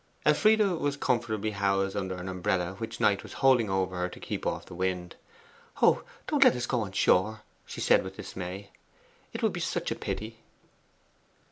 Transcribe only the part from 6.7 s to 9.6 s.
on shore!' she said with dismay. 'It would be